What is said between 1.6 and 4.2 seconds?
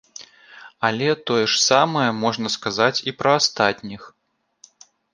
самае можна сказаць і пра астатніх.